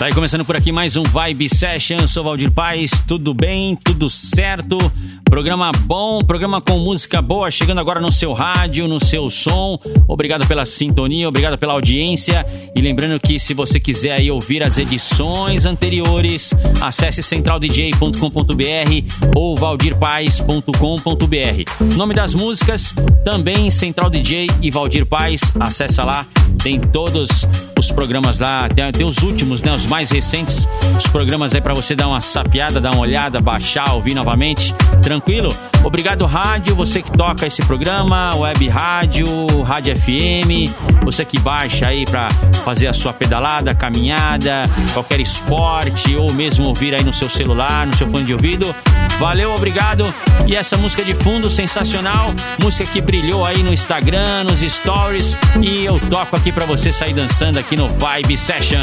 Tá 0.00 0.06
aí 0.06 0.14
começando 0.14 0.46
por 0.46 0.56
aqui 0.56 0.72
mais 0.72 0.96
um 0.96 1.02
Vibe 1.02 1.46
Session. 1.46 2.06
sou 2.08 2.24
Valdir 2.24 2.50
Paz, 2.50 2.90
tudo 3.06 3.34
bem? 3.34 3.76
Tudo 3.84 4.08
certo? 4.08 4.78
Programa 5.26 5.70
bom, 5.84 6.20
programa 6.26 6.58
com 6.60 6.78
música 6.78 7.20
boa, 7.20 7.50
chegando 7.50 7.80
agora 7.80 8.00
no 8.00 8.10
seu 8.10 8.32
rádio, 8.32 8.88
no 8.88 8.98
seu 8.98 9.28
som. 9.28 9.78
Obrigado 10.08 10.46
pela 10.46 10.64
sintonia, 10.64 11.28
obrigado 11.28 11.58
pela 11.58 11.74
audiência. 11.74 12.46
E 12.74 12.80
lembrando 12.80 13.20
que 13.20 13.38
se 13.38 13.52
você 13.52 13.78
quiser 13.78 14.12
aí 14.12 14.30
ouvir 14.30 14.62
as 14.62 14.78
edições 14.78 15.66
anteriores, 15.66 16.54
acesse 16.80 17.22
centraldj.com.br 17.22 19.36
ou 19.36 19.54
valdirpaz.com.br. 19.54 21.94
Nome 21.94 22.14
das 22.14 22.34
músicas 22.34 22.94
também 23.22 23.68
Central 23.70 24.08
DJ 24.08 24.46
e 24.62 24.70
Valdir 24.70 25.04
Paz. 25.04 25.42
Acessa 25.60 26.02
lá, 26.04 26.24
tem 26.62 26.80
todos 26.80 27.46
os 27.78 27.92
programas 27.92 28.38
lá, 28.40 28.66
tem, 28.68 28.90
tem 28.92 29.06
os 29.06 29.18
últimos, 29.18 29.62
né? 29.62 29.74
Os 29.76 29.89
mais 29.90 30.08
recentes, 30.10 30.68
os 30.96 31.06
programas 31.08 31.52
aí 31.54 31.60
para 31.60 31.74
você 31.74 31.96
dar 31.96 32.06
uma 32.06 32.20
sapiada, 32.20 32.80
dar 32.80 32.92
uma 32.94 33.00
olhada, 33.00 33.40
baixar, 33.40 33.92
ouvir 33.92 34.14
novamente. 34.14 34.72
Tranquilo? 35.02 35.54
Obrigado, 35.82 36.24
rádio, 36.26 36.76
você 36.76 37.02
que 37.02 37.10
toca 37.10 37.46
esse 37.46 37.60
programa, 37.64 38.30
web 38.36 38.68
rádio, 38.68 39.26
rádio 39.62 39.98
FM, 40.00 40.70
você 41.04 41.24
que 41.24 41.40
baixa 41.40 41.88
aí 41.88 42.04
para 42.04 42.28
fazer 42.64 42.86
a 42.86 42.92
sua 42.92 43.12
pedalada, 43.12 43.74
caminhada, 43.74 44.62
qualquer 44.94 45.20
esporte 45.20 46.14
ou 46.14 46.32
mesmo 46.32 46.68
ouvir 46.68 46.94
aí 46.94 47.02
no 47.02 47.12
seu 47.12 47.28
celular, 47.28 47.86
no 47.86 47.94
seu 47.96 48.06
fone 48.06 48.24
de 48.24 48.32
ouvido. 48.32 48.72
Valeu, 49.18 49.52
obrigado. 49.52 50.04
E 50.46 50.54
essa 50.56 50.76
música 50.76 51.02
de 51.04 51.14
fundo 51.14 51.50
sensacional, 51.50 52.26
música 52.62 52.88
que 52.92 53.00
brilhou 53.00 53.44
aí 53.44 53.62
no 53.62 53.72
Instagram, 53.72 54.44
nos 54.44 54.60
stories 54.60 55.36
e 55.60 55.84
eu 55.84 55.98
toco 56.08 56.36
aqui 56.36 56.52
para 56.52 56.64
você 56.64 56.92
sair 56.92 57.12
dançando 57.12 57.58
aqui 57.58 57.76
no 57.76 57.88
Vibe 57.88 58.36
Session. 58.38 58.78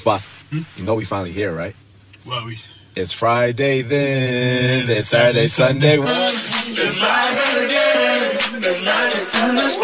Mufasa. 0.00 0.28
Hmm? 0.50 0.60
You 0.78 0.84
know 0.86 0.94
we 0.94 1.04
finally 1.04 1.32
here, 1.32 1.54
right? 1.54 1.74
Well, 2.26 2.44
we. 2.44 2.58
It's 2.96 3.12
Friday 3.12 3.82
then. 3.82 4.88
It's 4.90 5.08
Saturday, 5.08 5.46
Sunday. 5.46 5.98
It's 6.00 7.00
live 7.00 7.54
again. 7.64 8.62
It's 8.64 8.84
live. 8.86 9.12
It's 9.16 9.76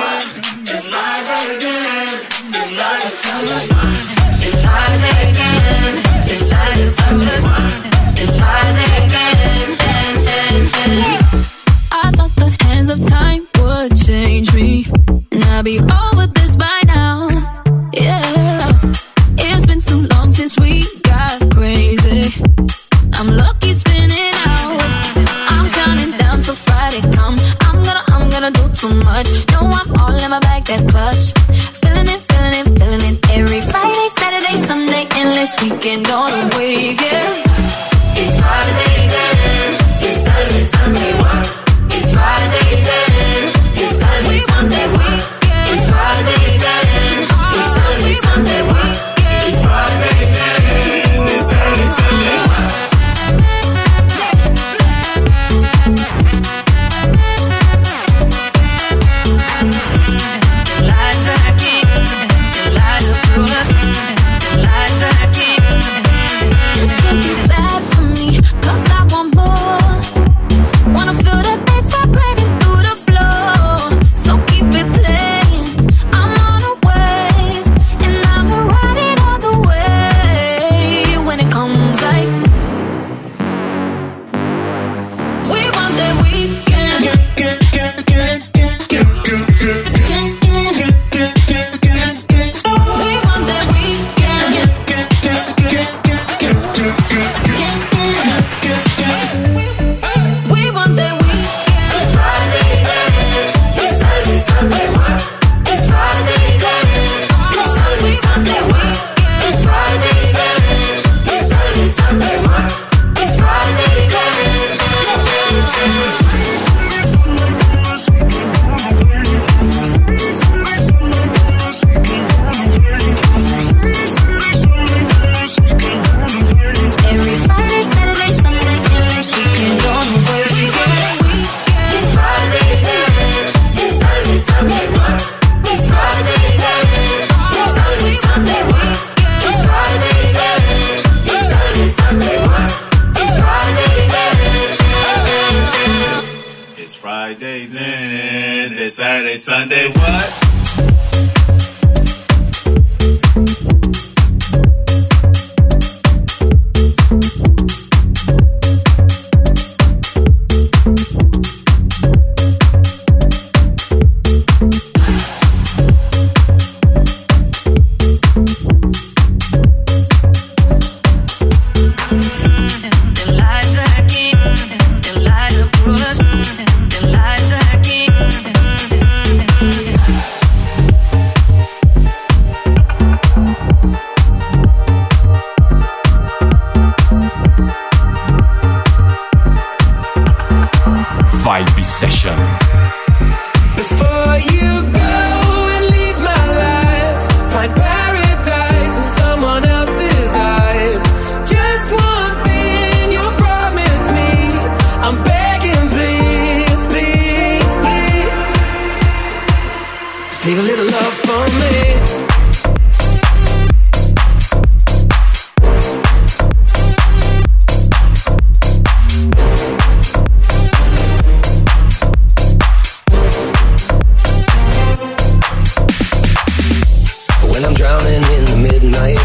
when 227.56 227.64
I'm 227.64 227.75
drowning 227.82 228.25
in 228.37 228.43
the 228.50 228.56
midnight. 228.69 229.23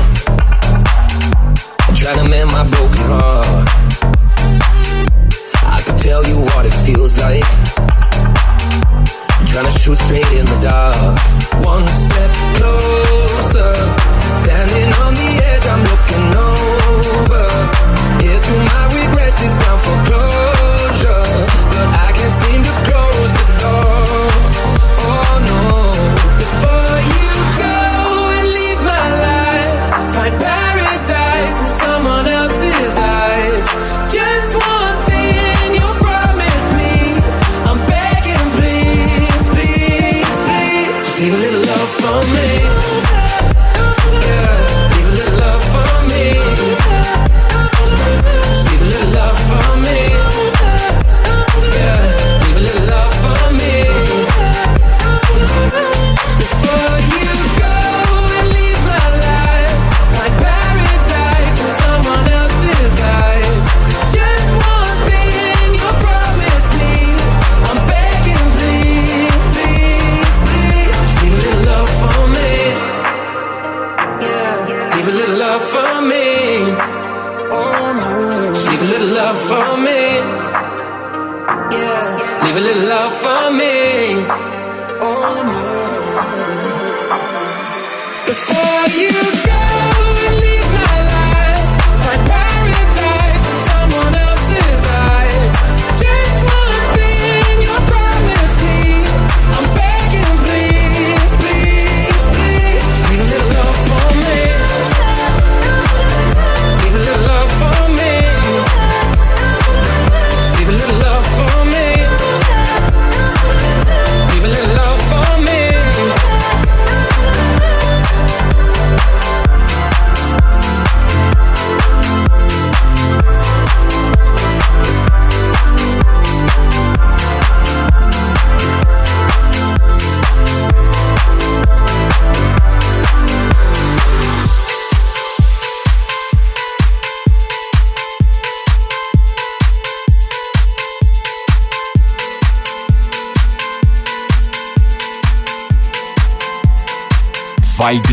I'm 1.88 1.95
trying 2.01 2.18
to 2.24 2.28
mend 2.33 2.50
my 2.57 2.63
broken 2.75 3.04
heart. 3.12 3.68
I 5.75 5.81
could 5.86 5.98
tell 5.98 6.24
you 6.31 6.38
what 6.50 6.63
it 6.66 6.75
feels 6.88 7.13
like. 7.25 7.45
I'm 9.38 9.45
trying 9.51 9.66
to 9.69 9.75
shoot 9.83 9.98
straight 10.06 10.31
in 10.39 10.45
the 10.54 10.60
dark. 10.62 11.19
One 11.72 11.86
step 12.06 12.31
closer, 12.57 13.72
standing 14.44 14.89
on 15.04 15.13
the 15.22 15.30
edge. 15.50 15.66
I'm 15.74 15.83
looking. 15.89 16.00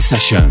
Session. 0.09 0.51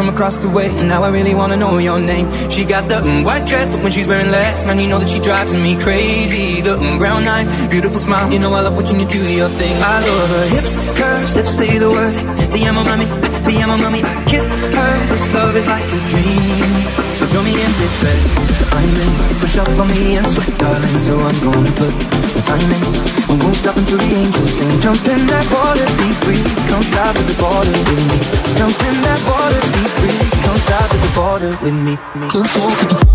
from 0.00 0.08
across 0.08 0.38
the 0.38 0.48
way, 0.48 0.70
and 0.78 0.88
now 0.88 1.02
I 1.02 1.10
really 1.10 1.34
wanna 1.34 1.58
know 1.58 1.76
your 1.76 1.98
name. 2.00 2.26
She 2.48 2.64
got 2.64 2.88
the 2.88 2.94
mm, 3.04 3.22
white 3.22 3.46
dress, 3.46 3.68
but 3.68 3.82
when 3.82 3.92
she's 3.92 4.06
wearing 4.06 4.30
less, 4.30 4.64
man, 4.64 4.78
you 4.78 4.86
know 4.88 4.98
that 4.98 5.10
she 5.10 5.20
drives 5.20 5.52
me 5.52 5.76
crazy. 5.76 6.62
The 6.62 6.76
mm, 6.78 6.96
brown 6.96 7.28
eyes, 7.28 7.46
beautiful 7.68 7.98
smile, 8.00 8.32
you 8.32 8.38
know 8.38 8.50
I 8.54 8.62
love 8.62 8.76
watching 8.78 8.98
you 8.98 9.04
do 9.06 9.20
your 9.30 9.50
thing. 9.60 9.76
I 9.82 10.00
love 10.08 10.30
her 10.36 10.46
hips, 10.54 10.72
curves, 10.96 11.36
lips 11.36 11.50
say 11.50 11.76
the 11.76 11.90
words. 11.90 12.16
Te 12.50 12.64
amo, 12.66 12.82
mommy, 12.82 13.04
te 13.44 13.52
amo, 13.60 13.76
mommy. 13.76 14.00
I 14.02 14.24
kiss 14.24 14.46
her. 14.48 14.90
This 15.10 15.34
love 15.34 15.54
is 15.54 15.66
like 15.66 15.84
a 15.84 16.00
dream 16.08 16.79
throw 17.30 17.42
me 17.42 17.54
in 17.54 17.72
this 17.80 17.94
bed 18.02 18.18
I'm 18.74 18.90
in, 18.90 19.12
push 19.40 19.56
up 19.56 19.68
on 19.78 19.88
me 19.90 20.18
and 20.18 20.26
sweat, 20.26 20.50
darling 20.58 20.98
So 20.98 21.14
I'm 21.18 21.38
gonna 21.42 21.70
put 21.78 21.94
the 22.34 22.40
time 22.42 22.68
in 22.76 22.84
I 23.30 23.32
won't 23.42 23.56
stop 23.56 23.76
until 23.78 23.98
the 23.98 24.10
angels 24.12 24.50
sing 24.50 24.74
Jump 24.84 25.02
in 25.06 25.26
that 25.30 25.46
water, 25.54 25.86
be 25.98 26.08
free 26.22 26.42
Come 26.70 26.82
south 26.82 27.16
of 27.18 27.26
the 27.30 27.36
border 27.40 27.70
with 27.72 28.02
me 28.10 28.18
Jump 28.58 28.76
in 28.90 28.96
that 29.06 29.20
water, 29.30 29.60
be 29.78 29.84
free 29.96 30.18
Come 30.44 30.58
south 30.68 30.92
of 30.94 31.00
the 31.06 31.12
border 31.14 31.52
with 31.64 31.78
me 31.86 31.94
Close 32.30 33.09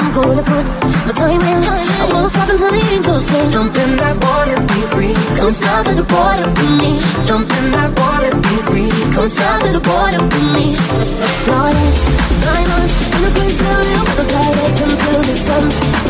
I'm 0.00 0.10
gonna 0.16 0.40
put 0.42 0.64
my 1.04 1.12
time 1.12 1.42
in. 1.44 1.60
I 2.00 2.08
won't 2.08 2.32
stop 2.32 2.48
until 2.48 2.72
the 2.72 2.80
angels 2.96 3.20
sing. 3.20 3.50
Jump 3.52 3.76
in 3.76 3.90
that 4.00 4.16
water, 4.24 4.56
be 4.72 4.80
free. 4.88 5.12
Come 5.36 5.52
south 5.52 5.92
of 5.92 5.92
the 6.00 6.06
border 6.08 6.48
with 6.56 6.72
me. 6.80 6.96
Jump 7.28 7.44
in 7.44 7.64
that 7.76 7.92
water, 8.00 8.32
be 8.32 8.54
free. 8.64 8.88
Come 9.12 9.28
south 9.28 9.60
of 9.68 9.76
the 9.76 9.82
border 9.84 10.24
with 10.24 10.48
me. 10.56 10.72
Flawless, 11.44 11.98
diamonds, 12.40 12.94
and 13.12 13.22
the 13.28 13.30
green 13.36 13.52
feeling. 13.52 14.00
Cause 14.16 14.32
I 14.32 14.40
dance 14.56 14.80
until 14.88 15.20
the 15.20 15.36
sun 15.36 15.64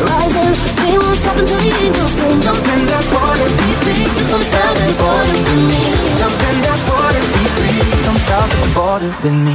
rising. 0.06 0.52
They 0.86 0.94
won't 0.94 1.18
stop 1.18 1.34
until 1.42 1.58
the 1.58 1.72
angels 1.82 2.12
sing. 2.14 2.38
Jump 2.46 2.62
in 2.70 2.80
that 2.94 3.06
water, 3.10 3.42
be 3.58 3.68
free. 3.82 4.06
Come 4.30 4.44
south 4.46 4.70
of 4.70 4.86
the 4.86 4.94
border 5.02 5.34
with 5.50 5.66
me. 5.66 5.82
Jump 6.14 6.38
in 6.46 6.56
that 6.62 6.80
water, 6.86 7.22
be 7.34 7.42
free. 7.58 7.78
Come 8.06 8.18
south 8.22 8.52
of 8.54 8.54
the 8.54 8.70
border 8.70 9.10
with 9.18 9.34
me. 9.34 9.54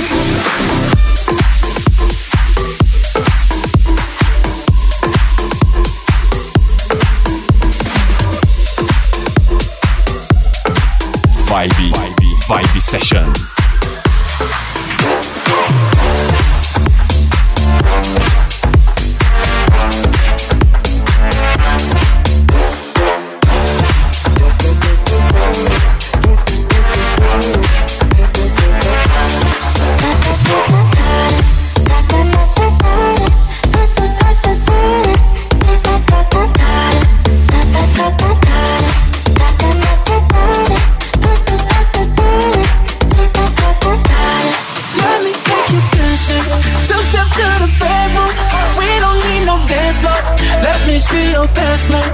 be 51.13 51.31
your 51.31 51.47
best 51.47 51.89
man. 51.89 52.09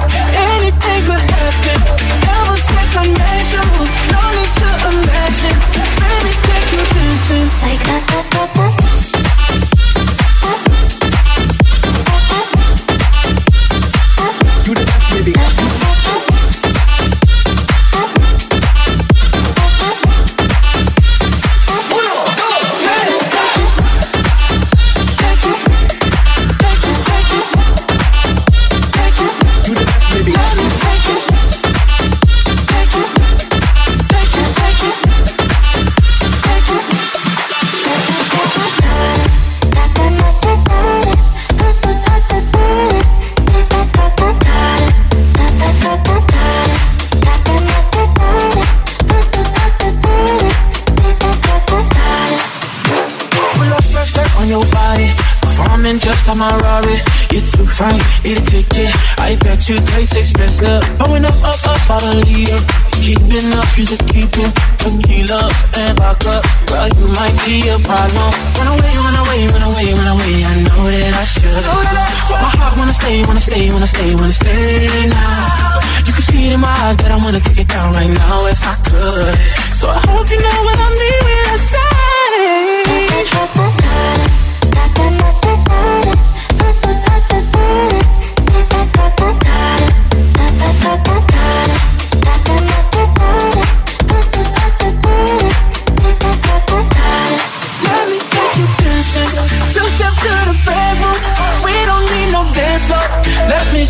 Anything 0.52 1.02
could 1.06 1.20
happen. 1.20 2.07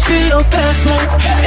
see 0.07 0.27
your 0.29 0.43
past 0.53 0.85
life 0.85 1.46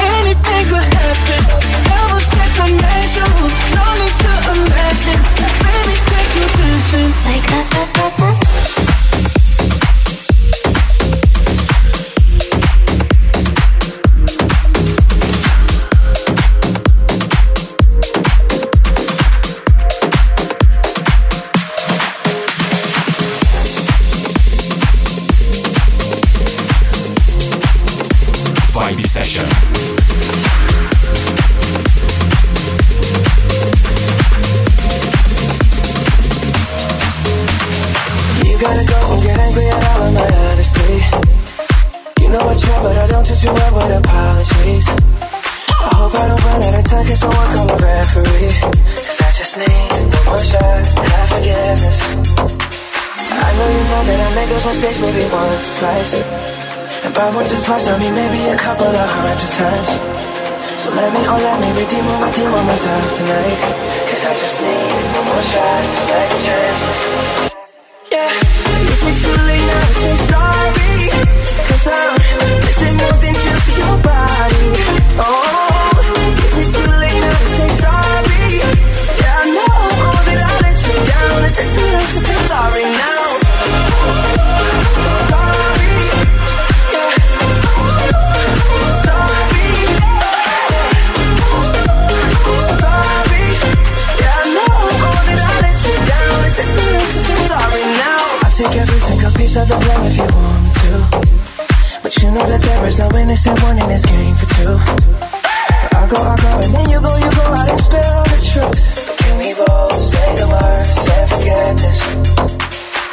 go, 106.10 106.18
I 106.20 106.34
go, 106.42 106.50
and 106.62 106.70
then 106.74 106.86
you 106.90 106.98
go, 107.00 107.12
you 107.16 107.30
go 107.38 107.44
out 107.54 107.68
and 107.70 107.80
spill 107.80 108.20
the 108.30 108.38
truth. 108.50 108.78
Can 109.22 109.34
we 109.38 109.50
both 109.54 110.00
say 110.10 110.28
the 110.42 110.46
words 110.50 111.02
and 111.14 111.26
forget 111.30 111.70
this? 111.78 111.98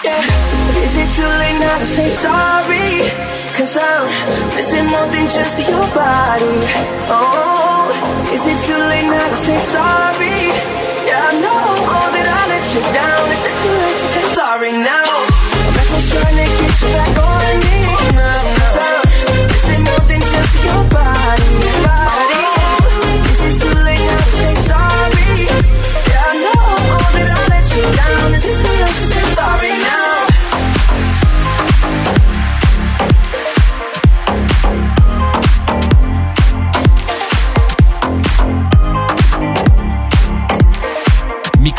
Yeah. 0.01 0.21
Is 0.83 0.93
it 1.03 1.09
too 1.17 1.29
late 1.41 1.57
now 1.61 1.77
to 1.77 1.85
say 1.87 2.09
sorry? 2.09 2.89
Cause 3.57 3.73
I'm 3.77 4.03
missing 4.57 4.87
more 4.89 5.07
than 5.13 5.25
just 5.29 5.55
your 5.61 5.87
body. 5.93 6.57
Oh, 7.13 8.33
is 8.33 8.43
it 8.51 8.59
too 8.65 8.81
late 8.91 9.07
now 9.13 9.27
to 9.33 9.37
say 9.45 9.59
sorry? 9.73 10.39
Yeah, 11.07 11.29
I 11.31 11.33
know 11.41 11.65
that 12.15 12.27
I 12.39 12.41
let 12.53 12.65
you 12.73 12.81
down. 12.97 13.23
Is 13.33 13.43
it 13.49 13.55
too 13.61 13.75
late 13.81 13.97
to 14.01 14.07
say 14.17 14.25
sorry 14.41 14.71
now? 14.73 15.09
I'm 15.09 15.85
just 15.93 16.07
trying 16.11 16.37
to 16.41 16.45
get 16.57 16.81
you 16.81 16.89
back 16.97 17.17
on. 17.61 17.66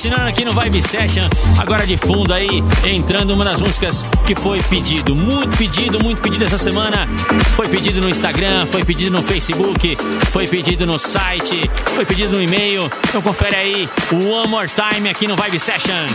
Platinando 0.00 0.30
aqui 0.30 0.46
no 0.46 0.52
Vibe 0.54 0.80
Session. 0.80 1.28
Agora 1.58 1.86
de 1.86 1.94
fundo 1.98 2.32
aí, 2.32 2.48
entrando 2.86 3.34
uma 3.34 3.44
das 3.44 3.60
músicas 3.60 4.02
que 4.26 4.34
foi 4.34 4.58
pedido, 4.62 5.14
muito 5.14 5.54
pedido, 5.58 6.02
muito 6.02 6.22
pedido 6.22 6.42
essa 6.42 6.56
semana. 6.56 7.06
Foi 7.54 7.68
pedido 7.68 8.00
no 8.00 8.08
Instagram, 8.08 8.64
foi 8.72 8.82
pedido 8.82 9.10
no 9.12 9.22
Facebook, 9.22 9.98
foi 10.30 10.46
pedido 10.48 10.86
no 10.86 10.98
site, 10.98 11.70
foi 11.94 12.06
pedido 12.06 12.34
no 12.34 12.42
e-mail. 12.42 12.90
Então 13.10 13.20
confere 13.20 13.54
aí, 13.54 13.88
One 14.26 14.48
More 14.48 14.66
Time 14.70 15.06
aqui 15.10 15.26
no 15.28 15.36
Vibe 15.36 15.60
Session. 15.60 16.06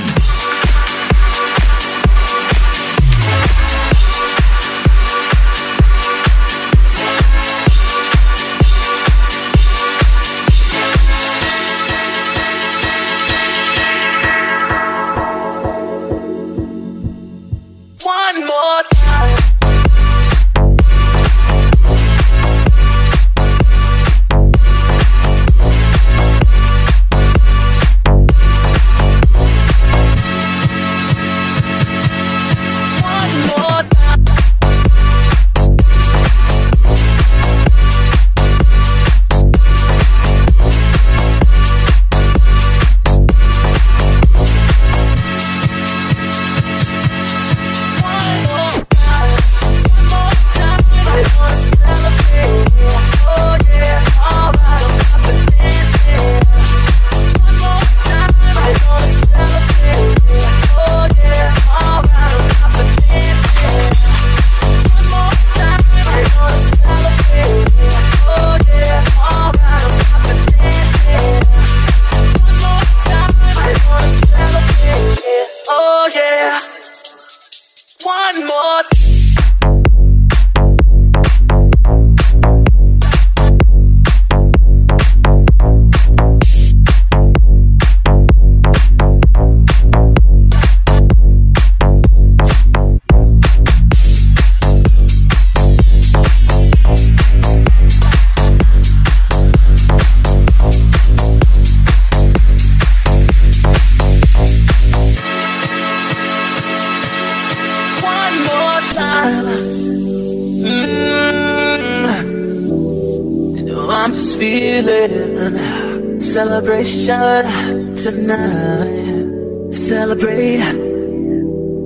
tonight. 118.05 119.71
Celebrate. 119.73 120.61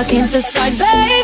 I 0.00 0.04
can't 0.04 0.32
decide, 0.32 0.78
babe 0.78 1.19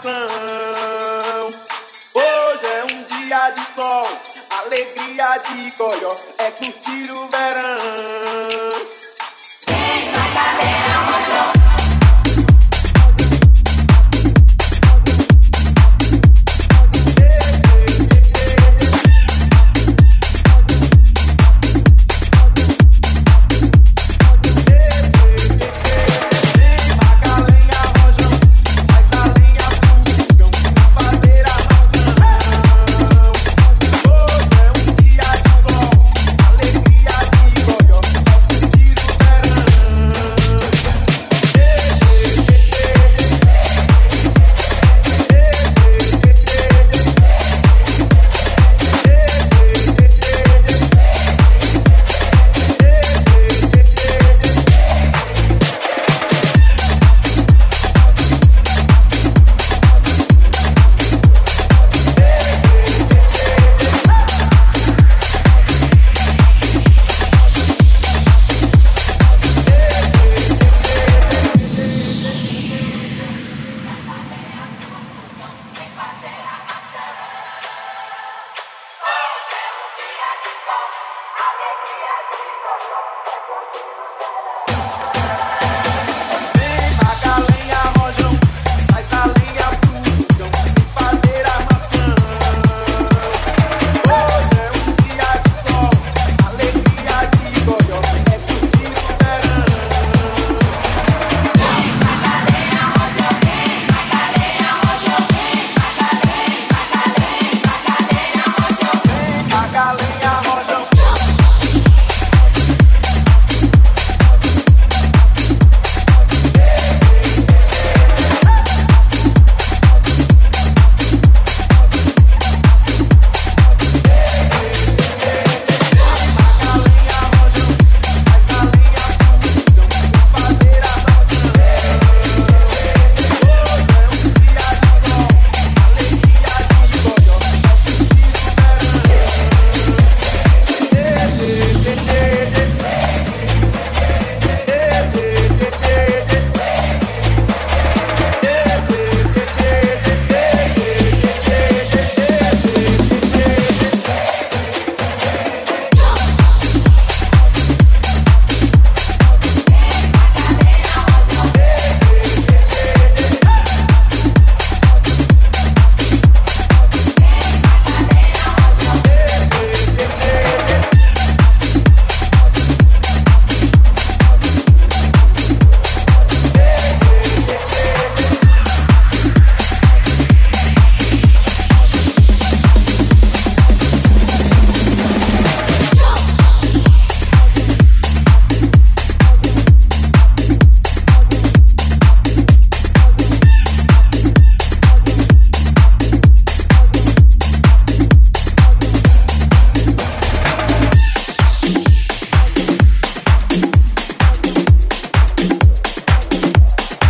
coração. 0.00 1.46
Hoje 2.14 2.66
é 2.66 2.84
um 2.84 3.18
dia 3.20 3.50
de 3.50 3.60
sol, 3.74 4.06
alegria 4.64 5.38
de 5.38 5.70
goió, 5.76 6.14
é 6.38 6.50
curtir 6.52 7.10
o 7.12 7.26
verão. 7.26 8.17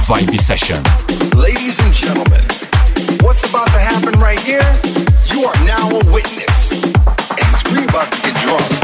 Vibe 0.09 0.39
Session. 0.39 0.83
Ladies 1.39 1.79
and 1.81 1.93
gentlemen, 1.93 2.43
what's 3.21 3.47
about 3.47 3.67
to 3.67 3.79
happen 3.79 4.19
right 4.19 4.41
here? 4.41 4.65
You 5.27 5.45
are 5.45 5.65
now 5.67 5.87
a 5.91 6.11
witness. 6.11 6.81
And 6.81 7.57
scream 7.59 7.87
about 7.91 8.11
to 8.11 8.23
get 8.23 8.35
drunk. 8.37 8.78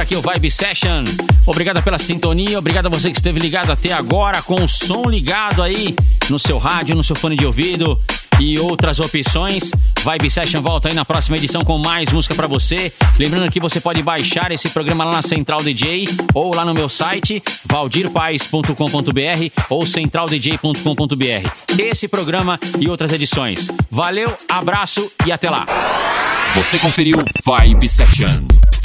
aqui 0.00 0.16
o 0.16 0.22
Vibe 0.22 0.50
Session. 0.50 1.04
Obrigado 1.46 1.82
pela 1.82 1.98
sintonia, 1.98 2.58
obrigado 2.58 2.86
a 2.86 2.88
você 2.88 3.10
que 3.10 3.18
esteve 3.18 3.38
ligado 3.40 3.70
até 3.72 3.92
agora 3.92 4.40
com 4.42 4.62
o 4.64 4.68
som 4.68 5.02
ligado 5.08 5.62
aí 5.62 5.94
no 6.28 6.38
seu 6.38 6.58
rádio, 6.58 6.94
no 6.94 7.02
seu 7.04 7.16
fone 7.16 7.36
de 7.36 7.44
ouvido 7.44 7.96
e 8.38 8.58
outras 8.58 8.98
opções. 9.00 9.70
Vibe 10.02 10.30
Session 10.30 10.62
volta 10.62 10.88
aí 10.88 10.94
na 10.94 11.04
próxima 11.04 11.36
edição 11.36 11.62
com 11.64 11.78
mais 11.78 12.10
música 12.12 12.34
para 12.34 12.46
você. 12.46 12.92
Lembrando 13.18 13.50
que 13.50 13.58
você 13.60 13.80
pode 13.80 14.02
baixar 14.02 14.50
esse 14.52 14.68
programa 14.70 15.04
lá 15.04 15.12
na 15.12 15.22
Central 15.22 15.60
DJ 15.62 16.04
ou 16.34 16.54
lá 16.54 16.64
no 16.64 16.72
meu 16.74 16.88
site 16.88 17.42
valdirpaes.com.br 17.66 19.62
ou 19.68 19.84
centraldj.com.br. 19.86 21.78
Esse 21.78 22.08
programa 22.08 22.58
e 22.78 22.88
outras 22.88 23.12
edições. 23.12 23.68
Valeu, 23.90 24.34
abraço 24.48 25.10
e 25.26 25.32
até 25.32 25.50
lá. 25.50 25.66
Você 26.54 26.78
conferiu 26.78 27.18
Vibe 27.44 27.88
Session. 27.88 28.59